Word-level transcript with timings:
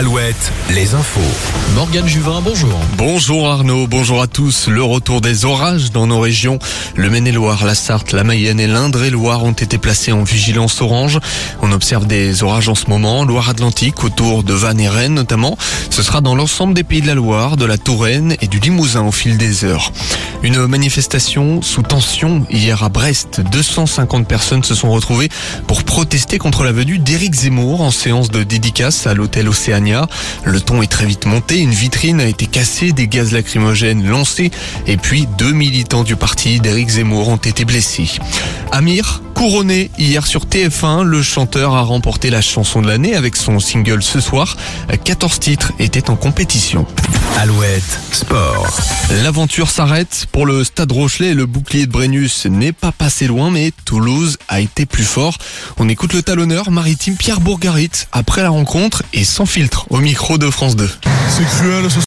Alouette, 0.00 0.50
les 0.70 0.94
infos. 0.94 1.20
Morgane 1.74 2.08
Juvin, 2.08 2.40
bonjour. 2.42 2.72
Bonjour 2.96 3.50
Arnaud, 3.50 3.86
bonjour 3.86 4.22
à 4.22 4.26
tous. 4.26 4.66
Le 4.68 4.82
retour 4.82 5.20
des 5.20 5.44
orages 5.44 5.90
dans 5.90 6.06
nos 6.06 6.20
régions. 6.20 6.58
Le 6.94 7.10
Maine-et-Loire, 7.10 7.66
la 7.66 7.74
Sarthe, 7.74 8.12
la 8.12 8.24
Mayenne 8.24 8.60
et 8.60 8.66
l'Indre-et-Loire 8.66 9.44
ont 9.44 9.52
été 9.52 9.76
placés 9.76 10.12
en 10.12 10.22
vigilance 10.22 10.80
orange. 10.80 11.18
On 11.60 11.70
observe 11.70 12.06
des 12.06 12.42
orages 12.42 12.70
en 12.70 12.74
ce 12.74 12.86
moment, 12.86 13.26
Loire-Atlantique, 13.26 14.02
autour 14.02 14.42
de 14.42 14.54
Vannes 14.54 14.80
et 14.80 14.88
Rennes 14.88 15.12
notamment. 15.12 15.58
Ce 15.90 16.02
sera 16.02 16.22
dans 16.22 16.34
l'ensemble 16.34 16.72
des 16.72 16.82
pays 16.82 17.02
de 17.02 17.06
la 17.06 17.14
Loire, 17.14 17.58
de 17.58 17.66
la 17.66 17.76
Touraine 17.76 18.36
et 18.40 18.46
du 18.46 18.58
Limousin 18.58 19.02
au 19.02 19.12
fil 19.12 19.36
des 19.36 19.66
heures. 19.66 19.92
Une 20.42 20.66
manifestation 20.66 21.60
sous 21.60 21.82
tension 21.82 22.46
hier 22.48 22.82
à 22.82 22.88
Brest. 22.88 23.42
250 23.52 24.26
personnes 24.26 24.64
se 24.64 24.74
sont 24.74 24.90
retrouvées 24.90 25.28
pour 25.66 25.84
protester 25.84 26.38
contre 26.38 26.64
la 26.64 26.72
venue 26.72 26.96
d'Éric 26.96 27.34
Zemmour 27.34 27.82
en 27.82 27.90
séance 27.90 28.30
de 28.30 28.42
dédicace 28.44 29.06
à 29.06 29.12
l'hôtel 29.12 29.46
Océania. 29.46 29.89
Le 30.44 30.60
ton 30.60 30.82
est 30.82 30.90
très 30.90 31.06
vite 31.06 31.26
monté, 31.26 31.58
une 31.58 31.70
vitrine 31.70 32.20
a 32.20 32.26
été 32.26 32.46
cassée, 32.46 32.92
des 32.92 33.08
gaz 33.08 33.32
lacrymogènes 33.32 34.06
lancés 34.06 34.50
et 34.86 34.96
puis 34.96 35.26
deux 35.38 35.52
militants 35.52 36.04
du 36.04 36.16
parti 36.16 36.60
d'Éric 36.60 36.88
Zemmour 36.88 37.28
ont 37.28 37.36
été 37.36 37.64
blessés. 37.64 38.10
Amir, 38.72 39.22
couronné 39.40 39.90
hier 39.96 40.26
sur 40.26 40.44
TF1, 40.44 41.02
le 41.02 41.22
chanteur 41.22 41.74
a 41.74 41.80
remporté 41.80 42.28
la 42.28 42.42
chanson 42.42 42.82
de 42.82 42.86
l'année 42.86 43.14
avec 43.14 43.36
son 43.36 43.58
single 43.58 44.02
ce 44.02 44.20
soir. 44.20 44.54
14 45.02 45.40
titres 45.40 45.72
étaient 45.78 46.10
en 46.10 46.16
compétition. 46.16 46.84
Alouette, 47.38 48.00
sport. 48.12 48.78
L'aventure 49.22 49.70
s'arrête 49.70 50.26
pour 50.30 50.44
le 50.44 50.62
Stade 50.62 50.92
Rochelet. 50.92 51.32
Le 51.32 51.46
bouclier 51.46 51.86
de 51.86 51.90
Brennus 51.90 52.44
n'est 52.50 52.72
pas 52.72 52.92
passé 52.92 53.28
loin, 53.28 53.50
mais 53.50 53.72
Toulouse 53.86 54.36
a 54.48 54.60
été 54.60 54.84
plus 54.84 55.04
fort. 55.04 55.38
On 55.78 55.88
écoute 55.88 56.12
le 56.12 56.22
talonneur 56.22 56.70
maritime 56.70 57.16
Pierre 57.16 57.40
Bourgarit 57.40 57.90
après 58.12 58.42
la 58.42 58.50
rencontre 58.50 59.04
et 59.14 59.24
sans 59.24 59.46
filtre 59.46 59.86
au 59.88 60.00
micro 60.00 60.36
de 60.36 60.50
France 60.50 60.76
2. 60.76 60.86
C'est 61.30 61.46
cruel, 61.46 61.90
ce 61.90 61.98